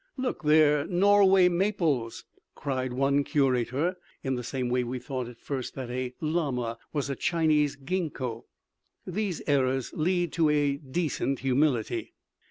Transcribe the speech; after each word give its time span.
"Look, 0.17 0.41
they're 0.43 0.87
Norway 0.87 1.47
maples," 1.47 2.25
cried 2.55 2.91
one 2.91 3.23
curator. 3.23 3.97
In 4.23 4.33
the 4.33 4.43
same 4.43 4.67
way 4.67 4.83
we 4.83 4.97
thought 4.97 5.27
at 5.27 5.39
first 5.39 5.75
that 5.75 5.91
a 5.91 6.15
llama 6.19 6.79
was 6.91 7.11
a 7.11 7.15
Chinese 7.15 7.77
ginkgo. 7.77 8.45
These 9.05 9.43
errors 9.45 9.93
lead 9.93 10.31
to 10.33 10.49
a 10.49 10.77
decent 10.77 11.41
humility. 11.41 12.13